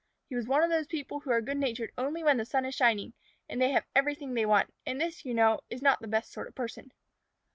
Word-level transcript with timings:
He 0.29 0.35
was 0.35 0.47
one 0.47 0.63
of 0.63 0.71
those 0.71 0.87
people 0.87 1.19
who 1.19 1.29
are 1.31 1.41
good 1.41 1.57
natured 1.59 1.91
only 1.95 2.23
when 2.23 2.37
the 2.37 2.43
sun 2.43 2.65
is 2.65 2.73
shining 2.73 3.13
and 3.47 3.61
they 3.61 3.69
have 3.69 3.85
everything 3.95 4.33
they 4.33 4.47
want, 4.47 4.73
and 4.83 4.99
this, 4.99 5.25
you 5.25 5.33
know, 5.35 5.59
is 5.69 5.83
not 5.83 5.99
the 6.01 6.07
best 6.07 6.31
sort 6.31 6.47
of 6.47 6.53
a 6.53 6.55
person. 6.55 6.91